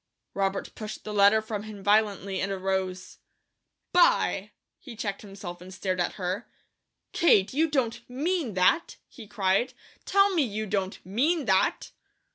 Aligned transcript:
Robert 0.33 0.73
pushed 0.73 1.03
the 1.03 1.13
letter 1.13 1.43
from 1.43 1.61
him 1.61 1.83
violently, 1.83 2.41
and 2.41 2.51
arose 2.51 3.19
"By!" 3.93 4.51
he 4.79 4.95
checked 4.95 5.21
himself 5.21 5.61
and 5.61 5.71
stared 5.71 5.99
at 6.01 6.13
her. 6.13 6.47
"Kate, 7.11 7.53
you 7.53 7.69
don't 7.69 8.01
MEAN 8.09 8.55
that!" 8.55 8.97
he 9.07 9.27
cried. 9.27 9.75
"Tell 10.05 10.33
me, 10.33 10.41
you 10.41 10.65
don't 10.65 10.97
MEAN 11.05 11.45
that!" 11.45 11.91